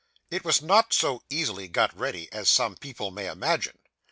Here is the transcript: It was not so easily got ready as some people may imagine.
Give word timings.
It 0.31 0.43
was 0.43 0.63
not 0.63 0.93
so 0.93 1.21
easily 1.29 1.67
got 1.67 1.95
ready 1.95 2.27
as 2.33 2.49
some 2.49 2.75
people 2.75 3.11
may 3.11 3.29
imagine. 3.29 3.77